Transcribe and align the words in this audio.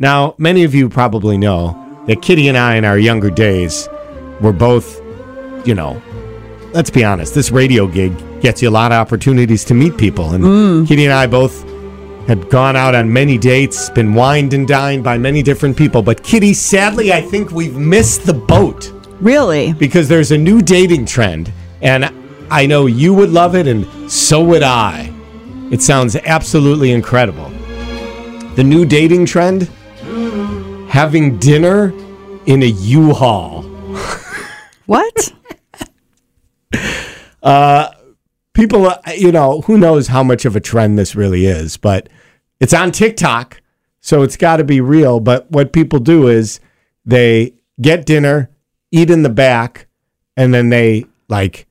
Now, 0.00 0.34
many 0.38 0.64
of 0.64 0.74
you 0.74 0.88
probably 0.88 1.36
know 1.36 1.76
that 2.06 2.22
Kitty 2.22 2.48
and 2.48 2.56
I, 2.56 2.76
in 2.76 2.86
our 2.86 2.98
younger 2.98 3.28
days, 3.28 3.86
were 4.40 4.54
both, 4.54 4.98
you 5.66 5.74
know, 5.74 6.00
let's 6.72 6.88
be 6.88 7.04
honest, 7.04 7.34
this 7.34 7.50
radio 7.50 7.86
gig 7.86 8.16
gets 8.40 8.62
you 8.62 8.70
a 8.70 8.72
lot 8.72 8.92
of 8.92 8.96
opportunities 8.96 9.62
to 9.66 9.74
meet 9.74 9.98
people. 9.98 10.30
And 10.30 10.42
mm. 10.42 10.88
Kitty 10.88 11.04
and 11.04 11.12
I 11.12 11.26
both 11.26 11.68
had 12.26 12.48
gone 12.48 12.76
out 12.76 12.94
on 12.94 13.12
many 13.12 13.36
dates, 13.36 13.90
been 13.90 14.14
wined 14.14 14.54
and 14.54 14.66
dined 14.66 15.04
by 15.04 15.18
many 15.18 15.42
different 15.42 15.76
people. 15.76 16.00
But 16.00 16.22
Kitty, 16.22 16.54
sadly, 16.54 17.12
I 17.12 17.20
think 17.20 17.50
we've 17.50 17.76
missed 17.76 18.24
the 18.24 18.32
boat 18.32 18.90
Really? 19.20 19.74
because 19.74 20.08
there's 20.08 20.30
a 20.30 20.38
new 20.38 20.62
dating 20.62 21.04
trend. 21.04 21.52
And 21.82 22.10
I 22.50 22.64
know 22.64 22.86
you 22.86 23.12
would 23.12 23.30
love 23.30 23.54
it, 23.54 23.66
and 23.66 24.10
so 24.10 24.42
would 24.44 24.62
I. 24.62 25.12
It 25.70 25.82
sounds 25.82 26.16
absolutely 26.16 26.90
incredible. 26.90 27.50
The 28.54 28.64
new 28.64 28.86
dating 28.86 29.26
trend 29.26 29.70
having 30.90 31.38
dinner 31.38 31.92
in 32.46 32.62
a 32.64 32.66
U 32.66 33.14
Haul. 33.14 33.62
What? 34.86 35.32
Uh, 37.42 37.90
people, 38.52 38.86
uh, 38.86 38.98
you 39.16 39.32
know, 39.32 39.62
who 39.62 39.78
knows 39.78 40.08
how 40.08 40.22
much 40.22 40.44
of 40.44 40.56
a 40.56 40.60
trend 40.60 40.98
this 40.98 41.16
really 41.16 41.46
is, 41.46 41.78
but 41.78 42.06
it's 42.60 42.74
on 42.74 42.92
TikTok, 42.92 43.62
so 44.02 44.20
it's 44.20 44.36
got 44.36 44.58
to 44.58 44.64
be 44.64 44.82
real. 44.82 45.20
But 45.20 45.50
what 45.50 45.72
people 45.72 46.00
do 46.00 46.28
is 46.28 46.60
they 47.06 47.54
get 47.80 48.04
dinner, 48.04 48.50
eat 48.90 49.08
in 49.08 49.22
the 49.22 49.30
back, 49.30 49.86
and 50.36 50.52
then 50.52 50.68
they 50.68 51.06
like 51.30 51.66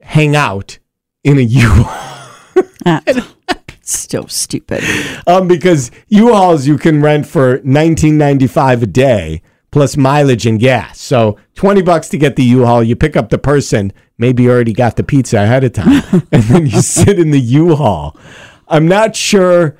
hang 0.00 0.36
out 0.36 0.78
in 1.24 1.38
a 1.38 1.42
U 1.42 1.70
Ah, 2.86 3.02
so 3.92 4.26
stupid. 4.26 4.82
um, 5.26 5.48
because 5.48 5.90
U-Hauls 6.08 6.66
you 6.66 6.78
can 6.78 7.02
rent 7.02 7.26
for 7.26 7.60
nineteen 7.64 8.16
ninety 8.18 8.46
five 8.46 8.82
a 8.82 8.86
day 8.86 9.42
plus 9.70 9.96
mileage 9.96 10.46
and 10.46 10.60
gas. 10.60 11.00
So 11.00 11.38
twenty 11.54 11.82
bucks 11.82 12.08
to 12.10 12.18
get 12.18 12.36
the 12.36 12.44
U-Haul. 12.44 12.82
You 12.82 12.96
pick 12.96 13.16
up 13.16 13.30
the 13.30 13.38
person. 13.38 13.92
Maybe 14.18 14.44
you 14.44 14.50
already 14.50 14.72
got 14.72 14.96
the 14.96 15.02
pizza 15.02 15.38
ahead 15.42 15.64
of 15.64 15.72
time, 15.72 16.02
and 16.32 16.42
then 16.44 16.66
you 16.66 16.80
sit 16.80 17.18
in 17.18 17.30
the 17.30 17.40
U-Haul. 17.40 18.16
I'm 18.68 18.86
not 18.88 19.16
sure. 19.16 19.76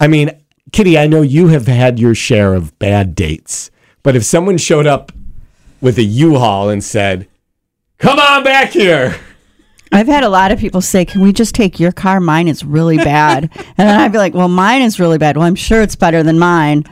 I 0.00 0.06
mean, 0.08 0.30
Kitty, 0.72 0.98
I 0.98 1.06
know 1.06 1.22
you 1.22 1.48
have 1.48 1.66
had 1.66 1.98
your 1.98 2.14
share 2.14 2.54
of 2.54 2.78
bad 2.78 3.14
dates, 3.14 3.70
but 4.02 4.16
if 4.16 4.24
someone 4.24 4.58
showed 4.58 4.86
up 4.86 5.12
with 5.80 5.98
a 5.98 6.02
U-Haul 6.02 6.68
and 6.70 6.82
said, 6.82 7.28
"Come 7.98 8.18
on 8.18 8.42
back 8.44 8.70
here," 8.70 9.16
I've 9.92 10.06
had 10.06 10.24
a 10.24 10.28
lot 10.28 10.52
of 10.52 10.58
people 10.58 10.80
say, 10.80 11.04
"Can 11.04 11.22
we 11.22 11.32
just 11.32 11.54
take 11.54 11.80
your 11.80 11.92
car? 11.92 12.20
Mine 12.20 12.48
is 12.48 12.64
really 12.64 12.96
bad." 12.96 13.50
and 13.54 13.88
then 13.88 14.00
I'd 14.00 14.12
be 14.12 14.18
like, 14.18 14.34
"Well, 14.34 14.48
mine 14.48 14.82
is 14.82 15.00
really 15.00 15.18
bad. 15.18 15.36
Well, 15.36 15.46
I'm 15.46 15.54
sure 15.54 15.82
it's 15.82 15.96
better 15.96 16.22
than 16.22 16.38
mine." 16.38 16.84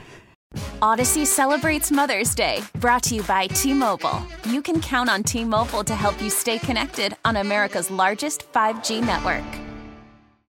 Odyssey 0.81 1.25
celebrates 1.25 1.91
Mother's 1.91 2.35
Day, 2.35 2.63
brought 2.81 3.03
to 3.05 3.15
you 3.17 3.23
by 3.25 3.47
T 3.49 3.75
Mobile. 3.75 4.23
You 4.49 4.63
can 4.63 4.81
count 4.81 5.11
on 5.11 5.23
T 5.23 5.45
Mobile 5.45 5.85
to 5.85 5.95
help 5.95 6.21
you 6.23 6.31
stay 6.31 6.59
connected 6.59 7.15
on 7.25 7.37
America's 7.37 7.91
largest 7.91 8.51
5G 8.53 9.01
network. 9.01 9.66